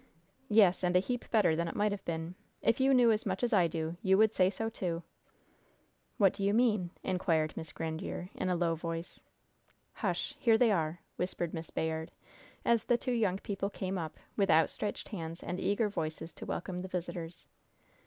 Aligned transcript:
"Yes, 0.49 0.83
and 0.83 0.95
a 0.95 0.99
heap 0.99 1.29
better 1.29 1.55
than 1.55 1.67
it 1.67 1.75
might 1.75 1.91
have 1.91 2.03
been. 2.05 2.33
If 2.63 2.79
you 2.79 2.91
knew 2.91 3.11
as 3.11 3.23
much 3.27 3.43
as 3.43 3.53
I 3.53 3.67
do, 3.67 3.97
you 4.01 4.17
would 4.17 4.33
say 4.33 4.49
so, 4.49 4.67
too!" 4.67 5.03
"What 6.17 6.33
do 6.33 6.43
you 6.43 6.55
mean?" 6.55 6.89
inquired 7.03 7.55
Miss 7.55 7.71
Grandiere, 7.71 8.31
in 8.33 8.49
a 8.49 8.55
low 8.55 8.73
voice. 8.73 9.19
"Hush! 9.93 10.33
Here 10.39 10.57
they 10.57 10.71
are!" 10.71 11.01
whispered 11.17 11.53
Miss 11.53 11.69
Bayard, 11.69 12.09
as 12.65 12.85
the 12.85 12.97
two 12.97 13.11
young 13.13 13.37
people 13.37 13.69
came 13.69 13.99
up, 13.99 14.17
with 14.35 14.49
outstretched 14.49 15.09
hands 15.09 15.43
and 15.43 15.59
eager 15.59 15.87
voices, 15.87 16.33
to 16.33 16.47
welcome 16.47 16.79
the 16.79 16.87
visitors. 16.87 17.45